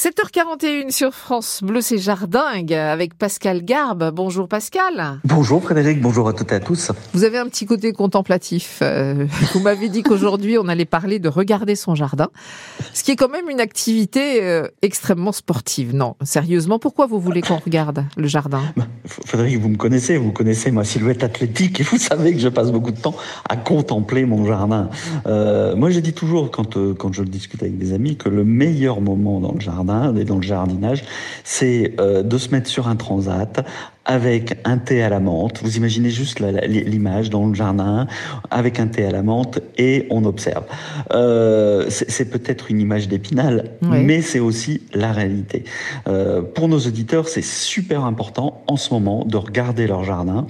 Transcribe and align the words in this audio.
7h41 0.00 0.92
sur 0.92 1.12
France 1.12 1.60
Bleu, 1.62 1.82
c'est 1.82 1.98
Jardingue 1.98 2.72
avec 2.72 3.12
Pascal 3.18 3.62
Garbe. 3.62 4.10
Bonjour 4.14 4.48
Pascal. 4.48 5.20
Bonjour 5.24 5.62
Frédéric, 5.62 6.00
bonjour 6.00 6.26
à 6.26 6.32
toutes 6.32 6.52
et 6.52 6.54
à 6.54 6.60
tous. 6.60 6.90
Vous 7.12 7.24
avez 7.24 7.36
un 7.36 7.46
petit 7.50 7.66
côté 7.66 7.92
contemplatif. 7.92 8.78
Euh, 8.80 9.26
vous 9.52 9.60
m'avez 9.60 9.90
dit 9.90 10.02
qu'aujourd'hui 10.02 10.56
on 10.56 10.68
allait 10.68 10.86
parler 10.86 11.18
de 11.18 11.28
regarder 11.28 11.76
son 11.76 11.94
jardin, 11.94 12.30
ce 12.94 13.04
qui 13.04 13.10
est 13.10 13.16
quand 13.16 13.28
même 13.28 13.50
une 13.50 13.60
activité 13.60 14.42
euh, 14.42 14.68
extrêmement 14.80 15.32
sportive. 15.32 15.94
Non, 15.94 16.16
sérieusement, 16.22 16.78
pourquoi 16.78 17.04
vous 17.04 17.20
voulez 17.20 17.42
qu'on 17.42 17.58
regarde 17.58 18.06
le 18.16 18.26
jardin? 18.26 18.62
Bah, 18.78 18.86
Frédéric, 19.04 19.58
vous 19.58 19.68
me 19.68 19.76
connaissez, 19.76 20.16
vous 20.16 20.32
connaissez 20.32 20.70
ma 20.70 20.84
silhouette 20.84 21.22
athlétique 21.22 21.78
et 21.78 21.82
vous 21.90 21.98
savez 21.98 22.32
que 22.32 22.38
je 22.38 22.48
passe 22.48 22.72
beaucoup 22.72 22.92
de 22.92 23.00
temps 23.00 23.16
à 23.46 23.56
contempler 23.58 24.24
mon 24.24 24.46
jardin. 24.46 24.88
Euh, 25.26 25.76
moi, 25.76 25.90
je 25.90 26.00
dis 26.00 26.14
toujours 26.14 26.50
quand, 26.50 26.78
quand 26.94 27.12
je 27.12 27.22
discute 27.22 27.62
avec 27.62 27.76
des 27.76 27.92
amis 27.92 28.16
que 28.16 28.30
le 28.30 28.44
meilleur 28.44 29.02
moment 29.02 29.40
dans 29.40 29.52
le 29.52 29.60
jardin, 29.60 29.89
dans 29.90 30.36
le 30.36 30.42
jardinage, 30.42 31.04
c'est 31.44 31.94
euh, 32.00 32.22
de 32.22 32.38
se 32.38 32.50
mettre 32.50 32.68
sur 32.68 32.88
un 32.88 32.96
transat 32.96 33.64
avec 34.04 34.58
un 34.64 34.78
thé 34.78 35.02
à 35.02 35.08
la 35.08 35.20
menthe. 35.20 35.60
Vous 35.62 35.76
imaginez 35.76 36.10
juste 36.10 36.40
l'image 36.40 37.30
dans 37.30 37.46
le 37.46 37.54
jardin 37.54 38.06
avec 38.50 38.80
un 38.80 38.86
thé 38.86 39.04
à 39.04 39.10
la 39.10 39.22
menthe 39.22 39.60
et 39.78 40.06
on 40.10 40.24
observe. 40.24 40.64
Euh, 41.12 41.86
c'est 41.88 42.30
peut-être 42.30 42.70
une 42.70 42.80
image 42.80 43.08
d'épinal, 43.08 43.70
mais 43.82 44.22
c'est 44.22 44.40
aussi 44.40 44.82
la 44.94 45.12
réalité. 45.12 45.64
Euh, 46.08 46.42
pour 46.42 46.68
nos 46.68 46.78
auditeurs, 46.78 47.28
c'est 47.28 47.44
super 47.44 48.04
important 48.04 48.62
en 48.66 48.76
ce 48.76 48.92
moment 48.92 49.24
de 49.24 49.36
regarder 49.36 49.86
leur 49.86 50.04
jardin 50.04 50.46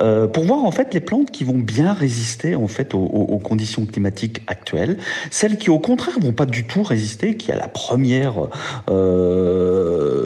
euh, 0.00 0.26
pour 0.26 0.44
voir 0.44 0.64
en 0.64 0.70
fait 0.70 0.94
les 0.94 1.00
plantes 1.00 1.30
qui 1.30 1.44
vont 1.44 1.58
bien 1.58 1.92
résister 1.92 2.54
en 2.54 2.68
fait 2.68 2.94
aux, 2.94 2.98
aux, 2.98 3.38
conditions 3.38 3.84
climatiques 3.84 4.42
actuelles, 4.46 4.98
celles 5.30 5.58
qui 5.58 5.70
au 5.70 5.78
contraire 5.78 6.18
vont 6.20 6.32
pas 6.32 6.46
du 6.46 6.64
tout 6.64 6.82
résister, 6.82 7.36
qui 7.36 7.52
à 7.52 7.56
la 7.56 7.68
première 7.68 8.48
euh, 8.90 9.81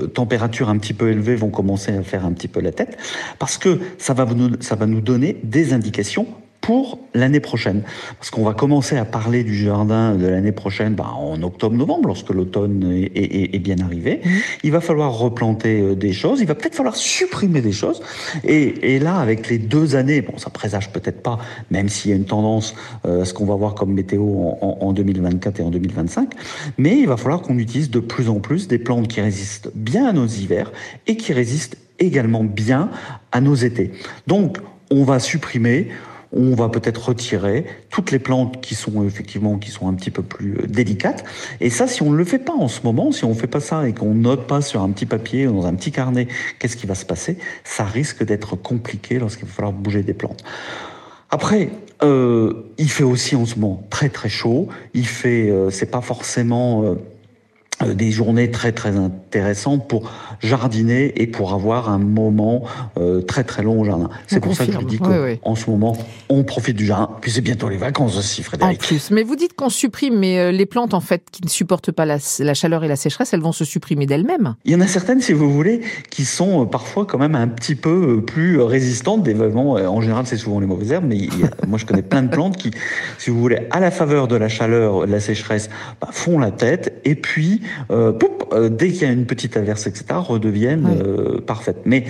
température 0.06 0.68
un 0.68 0.78
petit 0.78 0.94
peu 0.94 1.10
élevée 1.10 1.36
vont 1.36 1.50
commencer 1.50 1.92
à 1.92 2.02
faire 2.02 2.24
un 2.24 2.32
petit 2.32 2.48
peu 2.48 2.60
la 2.60 2.72
tête, 2.72 2.98
parce 3.38 3.58
que 3.58 3.80
ça 3.98 4.14
va 4.14 4.24
nous, 4.26 4.60
ça 4.60 4.74
va 4.74 4.86
nous 4.86 5.00
donner 5.00 5.36
des 5.42 5.72
indications 5.72 6.26
pour 6.66 6.98
l'année 7.14 7.38
prochaine. 7.38 7.82
Parce 8.18 8.30
qu'on 8.30 8.42
va 8.42 8.52
commencer 8.52 8.96
à 8.96 9.04
parler 9.04 9.44
du 9.44 9.54
jardin 9.54 10.16
de 10.16 10.26
l'année 10.26 10.50
prochaine 10.50 10.94
bah, 10.96 11.12
en 11.16 11.40
octobre-novembre, 11.44 12.08
lorsque 12.08 12.30
l'automne 12.30 13.06
est, 13.14 13.58
bien 13.60 13.76
arrivé. 13.78 14.20
Mmh. 14.24 14.28
Il 14.64 14.72
va 14.72 14.80
falloir 14.80 15.16
replanter 15.16 15.80
euh, 15.80 15.94
des 15.94 16.12
choses, 16.12 16.40
il 16.40 16.48
va 16.48 16.56
peut-être 16.56 16.74
falloir 16.74 16.96
supprimer 16.96 17.60
des 17.60 17.70
choses. 17.70 18.02
Et, 18.42 18.98
là, 18.98 19.18
avec 19.18 19.48
les 19.48 19.58
deux 19.58 19.94
années, 19.94 20.22
bon, 20.22 20.38
ça 20.38 20.50
présage 20.50 20.90
peut-être 20.90 21.22
pas, 21.22 21.38
même 21.70 21.88
s'il 21.88 22.10
y 22.10 22.14
a 22.14 22.16
une 22.16 22.24
tendance 22.24 22.74
euh, 23.04 23.22
à 23.22 23.24
ce 23.24 23.32
qu'on 23.32 23.46
va 23.46 23.54
voir 23.54 23.76
comme 23.76 23.92
météo 23.92 24.24
en, 24.24 24.78
en 24.80 24.92
2024 24.92 25.60
et 25.60 25.62
en 25.62 25.70
2025, 25.70 26.32
mais 26.78 26.98
il 26.98 27.06
va 27.06 27.16
falloir 27.16 27.42
qu'on 27.42 27.58
utilise 27.58 27.90
de 27.90 28.00
plus 28.00 28.28
en 28.28 28.40
plus 28.40 28.66
des 28.66 28.78
plantes 28.78 29.06
qui 29.06 29.20
résistent 29.20 29.70
bien 29.76 30.06
à 30.08 30.12
nos 30.12 30.26
hivers 30.26 30.72
et 31.06 31.16
qui 31.16 31.32
résistent 31.32 31.76
également 32.00 32.42
bien 32.42 32.90
à 33.30 33.40
nos 33.40 33.54
étés. 33.54 33.92
Donc, 34.26 34.58
on 34.90 35.04
va 35.04 35.20
supprimer 35.20 35.88
on 36.36 36.54
va 36.54 36.68
peut-être 36.68 37.08
retirer 37.08 37.64
toutes 37.90 38.10
les 38.10 38.18
plantes 38.18 38.60
qui 38.60 38.74
sont 38.74 39.04
effectivement 39.04 39.58
qui 39.58 39.70
sont 39.70 39.88
un 39.88 39.94
petit 39.94 40.10
peu 40.10 40.22
plus 40.22 40.58
euh, 40.58 40.66
délicates. 40.66 41.24
Et 41.60 41.70
ça, 41.70 41.86
si 41.86 42.02
on 42.02 42.10
ne 42.10 42.16
le 42.16 42.24
fait 42.24 42.38
pas 42.38 42.54
en 42.54 42.68
ce 42.68 42.82
moment, 42.82 43.12
si 43.12 43.24
on 43.24 43.30
ne 43.30 43.34
fait 43.34 43.46
pas 43.46 43.60
ça 43.60 43.88
et 43.88 43.92
qu'on 43.92 44.14
note 44.14 44.46
pas 44.46 44.60
sur 44.60 44.82
un 44.82 44.90
petit 44.90 45.06
papier 45.06 45.46
ou 45.46 45.52
dans 45.52 45.66
un 45.66 45.74
petit 45.74 45.92
carnet 45.92 46.28
qu'est-ce 46.58 46.76
qui 46.76 46.86
va 46.86 46.94
se 46.94 47.06
passer, 47.06 47.38
ça 47.64 47.84
risque 47.84 48.24
d'être 48.24 48.56
compliqué 48.56 49.18
lorsqu'il 49.18 49.46
va 49.46 49.52
falloir 49.52 49.72
bouger 49.72 50.02
des 50.02 50.14
plantes. 50.14 50.44
Après, 51.30 51.70
euh, 52.02 52.52
il 52.78 52.90
fait 52.90 53.04
aussi 53.04 53.36
en 53.36 53.46
ce 53.46 53.58
moment 53.58 53.82
très 53.90 54.08
très 54.08 54.28
chaud. 54.28 54.68
Il 54.94 55.06
fait, 55.06 55.50
euh, 55.50 55.70
c'est 55.70 55.90
pas 55.90 56.00
forcément 56.00 56.84
euh, 56.84 56.94
des 57.84 58.10
journées 58.10 58.50
très 58.50 58.72
très 58.72 58.96
intéressantes 58.96 59.86
pour 59.88 60.10
jardiner 60.40 61.20
et 61.20 61.26
pour 61.26 61.52
avoir 61.52 61.90
un 61.90 61.98
moment 61.98 62.62
euh, 62.98 63.20
très 63.20 63.44
très 63.44 63.62
long 63.62 63.80
au 63.80 63.84
jardin. 63.84 64.08
C'est 64.26 64.40
pour 64.40 64.54
ça 64.54 64.66
que 64.66 64.72
je 64.72 64.78
dis 64.78 64.98
qu'en 64.98 65.54
ce 65.54 65.70
moment, 65.70 65.96
on 66.28 66.42
profite 66.44 66.76
du 66.76 66.86
jardin. 66.86 67.10
Puis 67.20 67.30
c'est 67.30 67.40
bientôt 67.40 67.68
les 67.68 67.76
vacances 67.76 68.16
aussi, 68.16 68.42
Frédéric. 68.42 68.82
En 68.82 68.86
plus, 68.86 69.10
mais 69.10 69.22
vous 69.22 69.36
dites 69.36 69.54
qu'on 69.54 69.68
supprime, 69.68 70.18
mais 70.18 70.38
euh, 70.38 70.52
les 70.52 70.66
plantes 70.66 70.94
en 70.94 71.00
fait 71.00 71.24
qui 71.30 71.42
ne 71.42 71.48
supportent 71.48 71.92
pas 71.92 72.06
la, 72.06 72.18
la 72.38 72.54
chaleur 72.54 72.82
et 72.84 72.88
la 72.88 72.96
sécheresse, 72.96 73.34
elles 73.34 73.40
vont 73.40 73.52
se 73.52 73.64
supprimer 73.64 74.06
d'elles-mêmes. 74.06 74.54
Il 74.64 74.72
y 74.72 74.74
en 74.74 74.80
a 74.80 74.86
certaines, 74.86 75.20
si 75.20 75.32
vous 75.32 75.52
voulez, 75.52 75.82
qui 76.10 76.24
sont 76.24 76.66
parfois 76.66 77.04
quand 77.04 77.18
même 77.18 77.34
un 77.34 77.48
petit 77.48 77.74
peu 77.74 78.22
plus 78.22 78.60
résistantes. 78.60 79.22
Des 79.22 79.34
vraiment, 79.34 79.72
en 79.72 80.00
général, 80.00 80.26
c'est 80.26 80.38
souvent 80.38 80.60
les 80.60 80.66
mauvaises 80.66 80.92
herbes, 80.92 81.06
mais 81.06 81.28
moi 81.66 81.78
je 81.78 81.84
connais 81.84 82.02
plein 82.02 82.22
de 82.22 82.28
plantes 82.28 82.56
qui, 82.56 82.70
si 83.18 83.30
vous 83.30 83.40
voulez, 83.40 83.66
à 83.70 83.80
la 83.80 83.90
faveur 83.90 84.28
de 84.28 84.36
la 84.36 84.48
chaleur, 84.48 85.06
de 85.06 85.12
la 85.12 85.20
sécheresse, 85.20 85.68
bah, 86.00 86.08
font 86.10 86.38
la 86.38 86.50
tête 86.50 87.00
et 87.04 87.14
puis 87.14 87.60
euh, 87.90 88.12
euh, 88.52 88.68
dès 88.68 88.90
qu'il 88.90 89.02
y 89.02 89.04
a 89.04 89.12
une 89.12 89.26
petite 89.26 89.56
averse, 89.56 89.86
etc., 89.86 90.04
redeviennent 90.12 90.86
euh, 90.86 91.40
parfaites. 91.40 91.82
Mais 91.84 92.04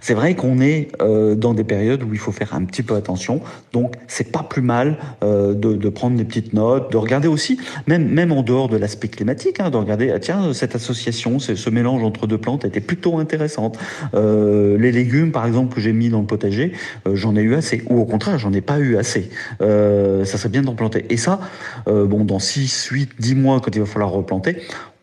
c'est 0.00 0.14
vrai 0.14 0.34
qu'on 0.34 0.60
est 0.60 0.88
dans 1.36 1.54
des 1.54 1.64
périodes 1.64 2.02
où 2.02 2.12
il 2.12 2.18
faut 2.18 2.32
faire 2.32 2.54
un 2.54 2.64
petit 2.64 2.82
peu 2.82 2.94
attention. 2.94 3.40
Donc, 3.72 3.94
c'est 4.06 4.30
pas 4.30 4.42
plus 4.42 4.62
mal 4.62 4.96
de, 5.22 5.88
prendre 5.88 6.16
des 6.16 6.24
petites 6.24 6.52
notes, 6.52 6.92
de 6.92 6.96
regarder 6.96 7.28
aussi, 7.28 7.58
même, 7.86 8.08
même 8.08 8.32
en 8.32 8.42
dehors 8.42 8.68
de 8.68 8.76
l'aspect 8.76 9.08
climatique, 9.08 9.60
hein, 9.60 9.70
de 9.70 9.76
regarder, 9.76 10.10
ah, 10.10 10.18
tiens, 10.18 10.52
cette 10.52 10.74
association, 10.74 11.38
ce 11.38 11.70
mélange 11.70 12.02
entre 12.02 12.26
deux 12.26 12.38
plantes 12.38 12.64
était 12.64 12.80
plutôt 12.80 13.18
intéressante. 13.18 13.78
les 14.14 14.92
légumes, 14.92 15.32
par 15.32 15.46
exemple, 15.46 15.74
que 15.74 15.80
j'ai 15.80 15.92
mis 15.92 16.08
dans 16.08 16.20
le 16.20 16.26
potager, 16.26 16.72
j'en 17.12 17.36
ai 17.36 17.40
eu 17.40 17.54
assez. 17.54 17.82
Ou 17.88 18.00
au 18.00 18.04
contraire, 18.04 18.38
j'en 18.38 18.52
ai 18.52 18.60
pas 18.60 18.78
eu 18.78 18.96
assez. 18.96 19.30
ça 19.60 20.24
serait 20.24 20.48
bien 20.48 20.62
d'en 20.62 20.74
planter. 20.74 21.06
Et 21.10 21.16
ça, 21.16 21.40
bon, 21.86 22.24
dans 22.24 22.38
6, 22.38 22.88
8, 22.90 23.10
10 23.18 23.34
mois, 23.34 23.60
quand 23.60 23.74
il 23.74 23.80
va 23.80 23.86
falloir 23.86 24.10
replanter, 24.10 24.56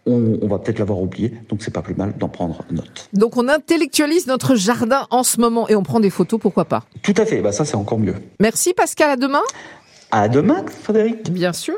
on, 0.06 0.48
va 0.48 0.60
peut-être 0.60 0.80
l'avoir 0.80 1.00
oublié, 1.00 1.34
donc 1.50 1.62
c'est 1.64 1.74
pas 1.74 1.82
plus 1.82 1.96
mal 1.96 2.14
d'en 2.18 2.30
prendre 2.30 2.60
note. 2.72 3.10
Donc 3.14 3.38
on 3.38 3.48
intellectualise 3.48 4.28
notre 4.28 4.56
jardin 4.56 5.08
en 5.10 5.24
ce 5.24 5.40
moment 5.40 5.68
et 5.68 5.76
on 5.76 5.84
prend 5.84 6.00
des 6.00 6.10
photos, 6.10 6.40
pourquoi 6.40 6.66
pas? 6.66 6.84
Tout 7.02 7.14
à 7.18 7.26
fait, 7.26 7.42
bah 7.42 7.52
ça 7.52 7.66
c'est 7.66 7.76
encore 7.76 8.00
mieux. 8.00 8.16
Merci 8.40 8.74
Pascal, 8.74 9.10
à 9.10 9.16
demain? 9.16 9.42
À 10.12 10.30
demain 10.30 10.64
Frédéric. 10.84 11.32
Bien 11.32 11.54
sûr. 11.54 11.76